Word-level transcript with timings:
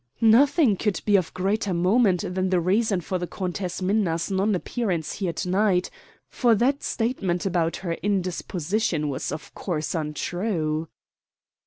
"Nothing 0.23 0.77
could 0.77 0.99
be 1.05 1.15
of 1.15 1.31
greater 1.35 1.75
moment 1.75 2.21
than 2.33 2.49
the 2.49 2.59
reason 2.59 3.01
for 3.01 3.19
the 3.19 3.27
Countess 3.27 3.83
Minna's 3.83 4.31
non 4.31 4.55
appearance 4.55 5.11
here 5.13 5.33
to 5.33 5.47
night; 5.49 5.91
for 6.27 6.55
that 6.55 6.81
statement 6.81 7.45
about 7.45 7.75
her 7.85 7.93
indisposition 8.01 9.09
was, 9.09 9.31
of 9.31 9.53
course, 9.53 9.93
untrue." 9.93 10.87